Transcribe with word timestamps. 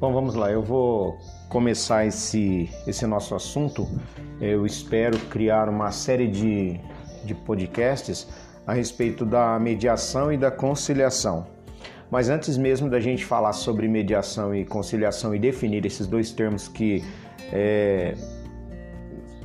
Bom, 0.00 0.12
vamos 0.12 0.34
lá. 0.34 0.50
Eu 0.50 0.60
vou 0.60 1.16
começar 1.48 2.04
esse, 2.04 2.68
esse 2.84 3.06
nosso 3.06 3.34
assunto. 3.34 3.86
Eu 4.40 4.66
espero 4.66 5.16
criar 5.30 5.68
uma 5.68 5.92
série 5.92 6.26
de, 6.26 6.80
de 7.24 7.32
podcasts 7.32 8.26
a 8.66 8.72
respeito 8.72 9.24
da 9.24 9.56
mediação 9.58 10.32
e 10.32 10.36
da 10.36 10.50
conciliação. 10.50 11.46
Mas 12.10 12.28
antes 12.28 12.56
mesmo 12.56 12.90
da 12.90 12.98
gente 12.98 13.24
falar 13.24 13.52
sobre 13.52 13.86
mediação 13.86 14.52
e 14.52 14.64
conciliação 14.64 15.32
e 15.32 15.38
definir 15.38 15.86
esses 15.86 16.08
dois 16.08 16.32
termos 16.32 16.66
que 16.66 17.04
é, 17.52 18.14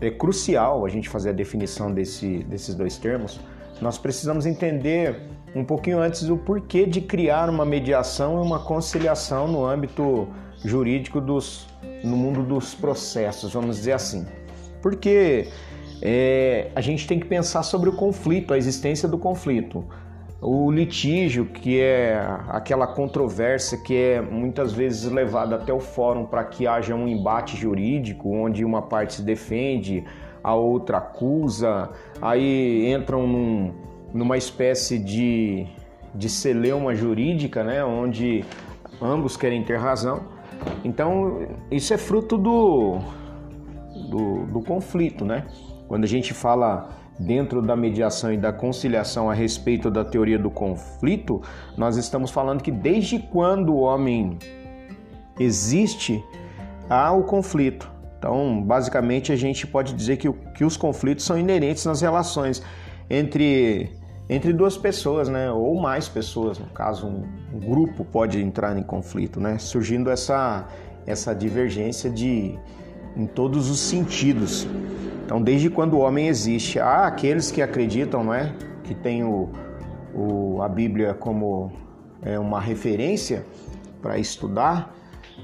é 0.02 0.10
crucial 0.10 0.84
a 0.84 0.90
gente 0.90 1.08
fazer 1.08 1.30
a 1.30 1.34
definição 1.34 1.94
desse, 1.94 2.40
desses 2.46 2.74
dois 2.74 2.98
termos, 2.98 3.40
nós 3.80 4.00
precisamos 4.00 4.48
entender 4.48 5.16
um 5.56 5.64
pouquinho 5.64 6.00
antes 6.00 6.30
o 6.30 6.38
porquê 6.38 6.86
de 6.86 7.02
criar 7.02 7.50
uma 7.50 7.66
mediação 7.66 8.42
e 8.42 8.46
uma 8.46 8.60
conciliação 8.60 9.48
no 9.48 9.66
âmbito 9.66 10.28
jurídico 10.64 11.20
dos, 11.20 11.68
no 12.04 12.16
mundo 12.16 12.44
dos 12.44 12.74
processos, 12.74 13.54
vamos 13.54 13.78
dizer 13.78 13.94
assim. 13.94 14.26
Porque 14.82 15.48
é, 16.02 16.70
a 16.76 16.82
gente 16.82 17.08
tem 17.08 17.20
que 17.20 17.26
pensar 17.26 17.64
sobre 17.64 17.90
o 17.90 17.94
conflito, 17.94 18.54
a 18.54 18.58
existência 18.58 19.08
do 19.08 19.18
conflito. 19.18 19.84
O 20.42 20.72
litígio, 20.72 21.46
que 21.46 21.82
é 21.82 22.18
aquela 22.48 22.88
controvérsia 22.88 23.78
que 23.78 23.96
é 23.96 24.22
muitas 24.22 24.72
vezes 24.72 25.12
levada 25.12 25.58
até 25.58 25.74
o 25.74 25.82
fórum 25.82 26.26
para 26.26 26.46
que 26.46 26.66
haja 26.66 26.96
um 26.96 27.08
embate 27.08 27.58
jurídico, 27.58 28.30
onde 28.30 28.64
uma 28.64 28.82
parte 28.82 29.16
se 29.16 29.22
defende, 29.22 30.06
a 30.42 30.56
outra 30.56 31.00
acusa, 31.00 31.90
aí 32.22 32.90
entram 32.90 33.28
num, 33.28 33.74
numa 34.14 34.38
espécie 34.38 34.98
de, 34.98 35.68
de 36.14 36.30
celeuma 36.30 36.96
jurídica, 36.96 37.64
né, 37.64 37.84
onde 37.84 38.44
ambos 39.02 39.38
querem 39.38 39.64
ter 39.64 39.78
razão. 39.78 40.22
Então, 40.84 41.48
isso 41.72 41.94
é 41.94 41.98
fruto 41.98 42.38
do, 42.38 43.00
do, 44.10 44.46
do 44.46 44.62
conflito, 44.62 45.24
né? 45.24 45.46
Quando 45.88 46.04
a 46.04 46.08
gente 46.08 46.34
fala 46.34 46.90
dentro 47.18 47.62
da 47.62 47.76
mediação 47.76 48.32
e 48.32 48.38
da 48.38 48.54
conciliação 48.54 49.30
a 49.30 49.34
respeito 49.34 49.90
da 49.90 50.06
teoria 50.06 50.40
do 50.40 50.50
conflito, 50.50 51.42
nós 51.78 51.98
estamos 51.98 52.32
falando 52.32 52.62
que 52.62 52.72
desde 52.72 53.20
quando 53.20 53.74
o 53.74 53.80
homem 53.80 54.38
existe, 55.40 56.24
há 56.90 57.12
o 57.12 57.24
conflito. 57.24 57.90
Então, 58.18 58.62
basicamente, 58.62 59.32
a 59.32 59.36
gente 59.36 59.66
pode 59.66 59.94
dizer 59.94 60.18
que, 60.18 60.32
que 60.56 60.66
os 60.66 60.76
conflitos 60.76 61.26
são 61.26 61.38
inerentes 61.38 61.86
nas 61.86 62.02
relações 62.02 62.62
entre, 63.10 63.90
entre 64.30 64.54
duas 64.54 64.78
pessoas, 64.78 65.28
né? 65.28 65.52
ou 65.52 65.80
mais 65.82 66.08
pessoas. 66.08 66.60
No 66.60 66.68
caso, 66.68 67.08
um, 67.08 67.60
grupo 67.60 68.06
pode 68.06 68.40
entrar 68.40 68.78
em 68.78 68.84
conflito, 68.84 69.40
né? 69.40 69.58
surgindo 69.58 70.10
essa, 70.10 70.68
essa 71.08 71.34
divergência 71.34 72.10
de, 72.10 72.58
em 73.18 73.26
todos 73.26 73.70
os 73.70 73.80
sentidos. 73.80 74.68
Então, 75.26 75.42
desde 75.42 75.70
quando 75.70 75.96
o 75.96 76.00
homem 76.00 76.28
existe, 76.28 76.80
há 76.80 77.08
aqueles 77.08 77.50
que 77.50 77.62
acreditam, 77.62 78.24
não 78.24 78.34
é? 78.34 78.54
que 78.84 78.94
tem 78.94 79.24
o, 79.24 79.50
o, 80.14 80.62
a 80.62 80.70
Bíblia 80.70 81.14
como 81.14 81.72
é, 82.22 82.38
uma 82.38 82.60
referência 82.60 83.44
para 84.02 84.18
estudar, 84.20 84.96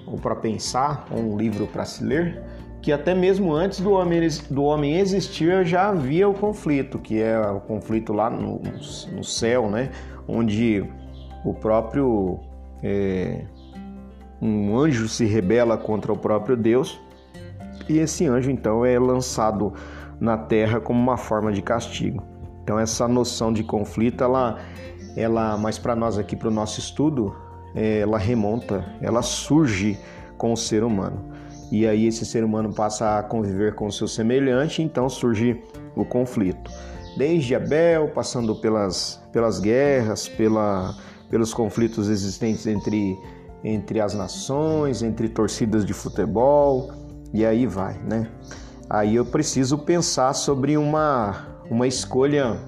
ou 0.06 0.18
para 0.18 0.36
pensar, 0.36 1.08
ou 1.10 1.20
um 1.20 1.38
livro 1.38 1.66
para 1.68 1.86
se 1.86 2.04
ler, 2.04 2.42
que 2.86 2.92
até 2.92 3.16
mesmo 3.16 3.52
antes 3.52 3.82
do 3.82 3.94
homem, 3.94 4.30
do 4.48 4.64
homem 4.64 5.00
existir 5.00 5.66
já 5.66 5.90
havia 5.90 6.30
o 6.30 6.36
conflito, 6.36 7.00
que 7.00 7.20
é 7.20 7.36
o 7.50 7.60
conflito 7.60 8.14
lá 8.14 8.30
no, 8.30 8.62
no 9.12 9.24
céu, 9.24 9.72
né? 9.72 9.90
onde 10.28 10.88
o 11.44 11.52
próprio 11.52 12.40
é, 12.84 13.44
um 14.40 14.78
anjo 14.78 15.08
se 15.08 15.26
rebela 15.26 15.80
contra 15.80 16.14
o 16.14 16.16
próprio 16.16 16.56
Deus 16.56 17.02
e 17.90 17.98
esse 17.98 18.28
anjo 18.28 18.52
então 18.52 18.86
é 18.86 19.00
lançado 19.00 19.74
na 20.20 20.38
terra 20.38 20.80
como 20.80 21.02
uma 21.02 21.18
forma 21.18 21.52
de 21.52 21.64
castigo. 21.64 22.22
Então 22.64 22.78
essa 22.78 23.08
noção 23.08 23.52
de 23.52 23.64
conflito, 23.64 24.24
ela, 24.24 24.60
ela, 25.18 25.58
mas 25.58 25.80
para 25.80 25.96
nós 25.96 26.20
aqui 26.20 26.36
para 26.36 26.50
o 26.50 26.52
nosso 26.52 26.80
estudo, 26.80 27.36
é, 27.74 28.02
ela 28.02 28.20
remonta, 28.20 28.86
ela 29.02 29.24
surge 29.24 29.98
com 30.38 30.54
o 30.54 30.58
ser 30.58 30.84
humano 30.84 31.34
e 31.72 31.88
aí 31.88 32.08
esse 32.08 32.26
ser 32.26 32.44
humano 32.44 32.74
passa 32.74 33.18
a 33.18 33.24
conviver 33.24 33.76
com 33.76 33.88
o 33.88 33.92
seu 33.92 34.08
semelhante, 34.08 34.82
então 34.82 35.10
surge 35.10 35.62
o 35.96 36.06
conflito. 36.06 36.72
Desde 37.18 37.56
Abel, 37.56 38.10
passando 38.10 38.56
pelas, 38.56 39.22
pelas 39.32 39.60
guerras, 39.60 40.28
pela, 40.28 40.96
pelos 41.30 41.54
conflitos 41.54 42.10
existentes 42.10 42.68
entre, 42.68 43.18
entre 43.64 44.00
as 44.02 44.14
nações, 44.14 45.02
entre 45.02 45.30
torcidas 45.30 45.86
de 45.86 45.94
futebol, 45.94 46.92
e 47.34 47.46
aí 47.46 47.66
vai, 47.66 47.98
né? 48.04 48.30
Aí 48.90 49.16
eu 49.16 49.26
preciso 49.26 49.80
pensar 49.80 50.34
sobre 50.34 50.78
uma, 50.78 51.48
uma 51.70 51.88
escolha 51.88 52.60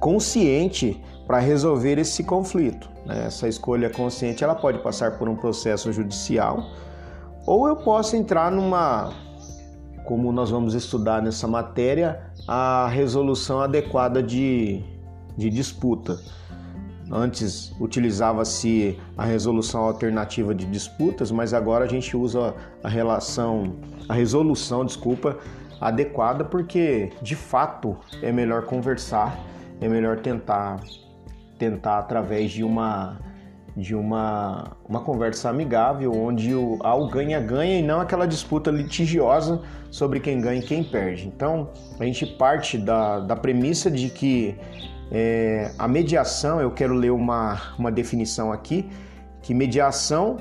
consciente 0.00 1.02
para 1.26 1.38
resolver 1.38 1.98
esse 1.98 2.22
conflito. 2.22 2.88
Né? 3.04 3.26
Essa 3.26 3.48
escolha 3.48 3.90
consciente 3.90 4.44
ela 4.44 4.54
pode 4.54 4.78
passar 4.78 5.18
por 5.18 5.28
um 5.28 5.36
processo 5.36 5.92
judicial, 5.92 6.70
ou 7.48 7.66
eu 7.66 7.76
posso 7.76 8.14
entrar 8.14 8.52
numa, 8.52 9.10
como 10.04 10.30
nós 10.30 10.50
vamos 10.50 10.74
estudar 10.74 11.22
nessa 11.22 11.48
matéria, 11.48 12.20
a 12.46 12.86
resolução 12.88 13.62
adequada 13.62 14.22
de, 14.22 14.82
de 15.34 15.48
disputa. 15.48 16.20
Antes 17.10 17.74
utilizava-se 17.80 18.98
a 19.16 19.24
resolução 19.24 19.80
alternativa 19.80 20.54
de 20.54 20.66
disputas, 20.66 21.30
mas 21.30 21.54
agora 21.54 21.86
a 21.86 21.88
gente 21.88 22.14
usa 22.14 22.54
a 22.84 22.88
relação, 22.88 23.76
a 24.06 24.12
resolução, 24.12 24.84
desculpa, 24.84 25.38
adequada, 25.80 26.44
porque 26.44 27.10
de 27.22 27.34
fato 27.34 27.96
é 28.20 28.30
melhor 28.30 28.66
conversar, 28.66 29.38
é 29.80 29.88
melhor 29.88 30.20
tentar 30.20 30.80
tentar 31.58 31.98
através 31.98 32.52
de 32.52 32.62
uma 32.62 33.18
de 33.78 33.94
uma, 33.94 34.72
uma 34.88 35.00
conversa 35.00 35.48
amigável, 35.48 36.12
onde 36.12 36.52
o, 36.52 36.78
há 36.82 36.94
o 36.96 37.06
ganha-ganha 37.08 37.78
e 37.78 37.82
não 37.82 38.00
aquela 38.00 38.26
disputa 38.26 38.70
litigiosa 38.72 39.62
sobre 39.88 40.18
quem 40.18 40.40
ganha 40.40 40.60
e 40.60 40.64
quem 40.64 40.82
perde. 40.82 41.28
Então, 41.28 41.70
a 41.98 42.04
gente 42.04 42.26
parte 42.26 42.76
da, 42.76 43.20
da 43.20 43.36
premissa 43.36 43.88
de 43.88 44.10
que 44.10 44.56
é, 45.12 45.70
a 45.78 45.86
mediação, 45.86 46.60
eu 46.60 46.72
quero 46.72 46.92
ler 46.92 47.12
uma, 47.12 47.74
uma 47.78 47.92
definição 47.92 48.52
aqui, 48.52 48.90
que 49.40 49.54
mediação 49.54 50.36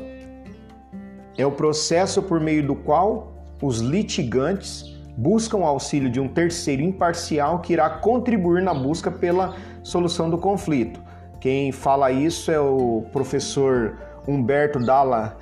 é 1.38 1.46
o 1.46 1.52
processo 1.52 2.24
por 2.24 2.40
meio 2.40 2.66
do 2.66 2.76
qual 2.76 3.34
os 3.62 3.80
litigantes 3.80 4.98
buscam 5.16 5.58
o 5.58 5.66
auxílio 5.66 6.10
de 6.10 6.20
um 6.20 6.28
terceiro 6.28 6.82
imparcial 6.82 7.60
que 7.60 7.74
irá 7.74 7.90
contribuir 7.90 8.64
na 8.64 8.74
busca 8.74 9.12
pela 9.12 9.56
solução 9.84 10.28
do 10.30 10.38
conflito. 10.40 11.07
Quem 11.48 11.72
fala 11.72 12.12
isso 12.12 12.52
é 12.52 12.60
o 12.60 13.06
professor 13.14 13.98
Humberto 14.28 14.80
Dalla 14.80 15.38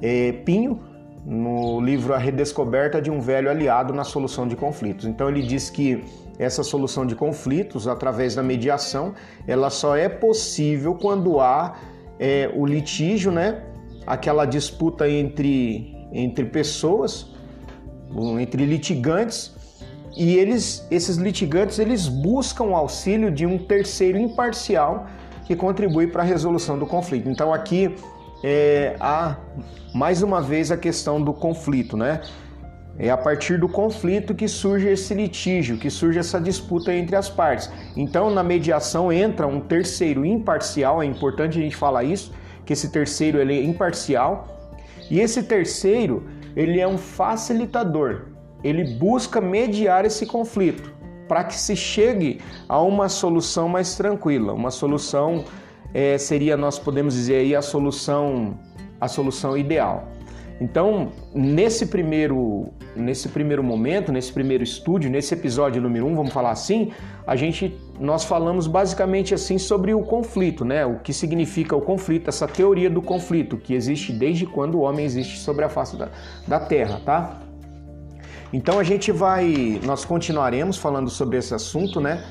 é, 0.00 0.30
Pinho, 0.30 0.78
no 1.26 1.80
livro 1.80 2.14
A 2.14 2.18
Redescoberta 2.18 3.02
de 3.02 3.10
um 3.10 3.20
Velho 3.20 3.50
Aliado 3.50 3.92
na 3.92 4.04
Solução 4.04 4.46
de 4.46 4.54
Conflitos. 4.54 5.06
Então 5.06 5.28
ele 5.28 5.42
diz 5.42 5.68
que 5.68 6.04
essa 6.38 6.62
solução 6.62 7.04
de 7.04 7.16
conflitos, 7.16 7.88
através 7.88 8.36
da 8.36 8.44
mediação, 8.44 9.12
ela 9.44 9.70
só 9.70 9.96
é 9.96 10.08
possível 10.08 10.94
quando 10.94 11.40
há 11.40 11.74
é, 12.16 12.48
o 12.54 12.64
litígio, 12.64 13.32
né? 13.32 13.60
aquela 14.06 14.44
disputa 14.44 15.10
entre, 15.10 15.92
entre 16.12 16.44
pessoas, 16.44 17.26
entre 18.40 18.64
litigantes, 18.66 19.52
e 20.16 20.36
eles, 20.36 20.86
esses 20.92 21.16
litigantes 21.16 21.80
eles 21.80 22.06
buscam 22.06 22.66
o 22.66 22.76
auxílio 22.76 23.32
de 23.32 23.44
um 23.44 23.58
terceiro 23.58 24.16
imparcial 24.16 25.08
que 25.50 25.56
contribui 25.56 26.06
para 26.06 26.22
a 26.22 26.24
resolução 26.24 26.78
do 26.78 26.86
conflito. 26.86 27.28
Então 27.28 27.52
aqui 27.52 27.96
é, 28.40 28.94
há 29.00 29.36
mais 29.92 30.22
uma 30.22 30.40
vez 30.40 30.70
a 30.70 30.76
questão 30.76 31.20
do 31.20 31.32
conflito, 31.32 31.96
né? 31.96 32.20
É 32.96 33.10
a 33.10 33.16
partir 33.16 33.58
do 33.58 33.68
conflito 33.68 34.32
que 34.32 34.46
surge 34.46 34.86
esse 34.86 35.12
litígio, 35.12 35.76
que 35.76 35.90
surge 35.90 36.20
essa 36.20 36.40
disputa 36.40 36.94
entre 36.94 37.16
as 37.16 37.28
partes. 37.28 37.68
Então, 37.96 38.30
na 38.30 38.44
mediação 38.44 39.12
entra 39.12 39.44
um 39.44 39.58
terceiro 39.58 40.24
imparcial, 40.24 41.02
é 41.02 41.06
importante 41.06 41.58
a 41.58 41.62
gente 41.62 41.74
falar 41.74 42.04
isso, 42.04 42.32
que 42.64 42.72
esse 42.72 42.88
terceiro 42.92 43.40
ele 43.40 43.58
é 43.58 43.64
imparcial, 43.64 44.46
e 45.10 45.18
esse 45.18 45.42
terceiro, 45.42 46.28
ele 46.54 46.78
é 46.78 46.86
um 46.86 46.96
facilitador. 46.96 48.26
Ele 48.62 48.84
busca 48.84 49.40
mediar 49.40 50.04
esse 50.04 50.26
conflito 50.26 50.99
para 51.30 51.44
que 51.44 51.54
se 51.54 51.76
chegue 51.76 52.40
a 52.68 52.82
uma 52.82 53.08
solução 53.08 53.68
mais 53.68 53.94
tranquila. 53.94 54.52
Uma 54.52 54.72
solução 54.72 55.44
é, 55.94 56.18
seria, 56.18 56.56
nós 56.56 56.76
podemos 56.76 57.14
dizer 57.14 57.36
aí, 57.36 57.54
a 57.54 57.62
solução, 57.62 58.58
a 59.00 59.06
solução 59.06 59.56
ideal. 59.56 60.08
Então, 60.60 61.12
nesse 61.32 61.86
primeiro, 61.86 62.70
nesse 62.96 63.28
primeiro 63.28 63.62
momento, 63.62 64.10
nesse 64.10 64.32
primeiro 64.32 64.64
estúdio, 64.64 65.08
nesse 65.08 65.32
episódio 65.32 65.80
número 65.80 66.04
um, 66.04 66.16
vamos 66.16 66.32
falar 66.32 66.50
assim, 66.50 66.90
a 67.24 67.36
gente, 67.36 67.78
nós 68.00 68.24
falamos 68.24 68.66
basicamente 68.66 69.32
assim 69.32 69.56
sobre 69.56 69.94
o 69.94 70.02
conflito, 70.02 70.64
né? 70.64 70.84
O 70.84 70.98
que 70.98 71.12
significa 71.12 71.76
o 71.76 71.80
conflito, 71.80 72.26
essa 72.26 72.48
teoria 72.48 72.90
do 72.90 73.00
conflito 73.00 73.56
que 73.56 73.72
existe 73.72 74.12
desde 74.12 74.46
quando 74.46 74.74
o 74.74 74.80
homem 74.80 75.06
existe 75.06 75.38
sobre 75.38 75.64
a 75.64 75.68
face 75.68 75.96
da, 75.96 76.08
da 76.48 76.58
Terra, 76.58 77.00
tá? 77.04 77.40
Então 78.52 78.78
a 78.78 78.82
gente 78.82 79.12
vai, 79.12 79.80
nós 79.84 80.04
continuaremos 80.04 80.76
falando 80.76 81.08
sobre 81.08 81.38
esse 81.38 81.54
assunto, 81.54 82.00
né? 82.00 82.24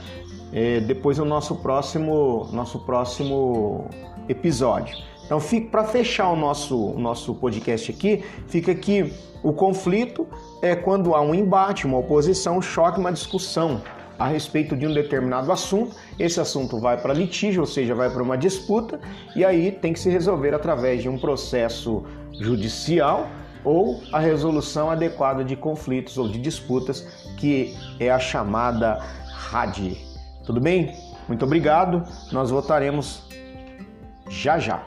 É, 0.52 0.80
depois 0.80 1.18
no 1.18 1.26
nosso 1.26 1.56
próximo, 1.56 2.50
nosso 2.52 2.80
próximo 2.80 3.90
episódio. 4.28 4.98
Então, 5.26 5.40
para 5.70 5.84
fechar 5.84 6.32
o 6.32 6.36
nosso, 6.36 6.94
nosso 6.98 7.36
podcast 7.36 7.92
aqui, 7.92 8.24
fica 8.48 8.74
que 8.74 9.14
o 9.44 9.54
conflito 9.54 10.28
é 10.60 10.76
quando 10.76 11.14
há 11.14 11.22
um 11.22 11.36
embate, 11.36 11.86
uma 11.86 12.00
oposição, 12.00 12.58
um 12.58 12.62
choque, 12.62 13.00
uma 13.00 13.12
discussão 13.12 13.80
a 14.18 14.28
respeito 14.28 14.76
de 14.76 14.88
um 14.88 14.94
determinado 14.94 15.52
assunto. 15.52 15.96
Esse 16.18 16.42
assunto 16.42 16.80
vai 16.80 17.00
para 17.00 17.14
litígio, 17.14 17.62
ou 17.62 17.68
seja, 17.68 17.94
vai 17.94 18.10
para 18.10 18.24
uma 18.24 18.36
disputa, 18.36 19.00
e 19.36 19.46
aí 19.46 19.72
tem 19.72 19.94
que 19.94 20.00
se 20.00 20.10
resolver 20.10 20.54
através 20.54 21.04
de 21.04 21.08
um 21.08 21.18
processo 21.18 22.04
judicial 22.40 23.28
ou 23.64 24.02
a 24.12 24.20
resolução 24.20 24.90
adequada 24.90 25.44
de 25.44 25.56
conflitos 25.56 26.18
ou 26.18 26.28
de 26.28 26.40
disputas, 26.40 27.02
que 27.38 27.78
é 28.00 28.10
a 28.10 28.20
chamada 28.20 29.00
RAD. 29.50 29.98
Tudo 30.46 30.60
bem? 30.60 30.96
Muito 31.28 31.46
obrigado. 31.46 32.04
Nós 32.32 32.50
voltaremos 32.50 33.24
já 34.30 34.58
já. 34.58 34.84